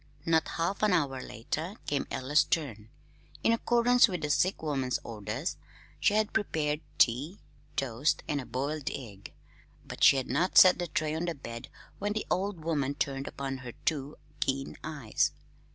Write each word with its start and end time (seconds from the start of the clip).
Not 0.25 0.47
half 0.57 0.81
an 0.81 0.93
hour 0.93 1.21
later 1.21 1.75
came 1.85 2.07
Ella's 2.09 2.43
turn. 2.43 2.89
In 3.43 3.51
accordance 3.53 4.07
with 4.07 4.21
the 4.23 4.31
sick 4.31 4.63
woman's 4.63 4.97
orders 5.03 5.57
she 5.99 6.15
had 6.15 6.33
prepared 6.33 6.81
tea, 6.97 7.37
toast, 7.75 8.23
and 8.27 8.41
a 8.41 8.47
boiled 8.47 8.89
egg; 8.89 9.31
but 9.85 10.03
she 10.03 10.17
had 10.17 10.25
not 10.27 10.57
set 10.57 10.79
the 10.79 10.87
tray 10.87 11.13
on 11.13 11.25
the 11.25 11.35
bed 11.35 11.67
when 11.99 12.13
the 12.13 12.25
old 12.31 12.63
woman 12.65 12.95
turned 12.95 13.27
upon 13.27 13.57
her 13.59 13.73
two 13.85 14.17
keen 14.39 14.75
eyes. 14.83 15.33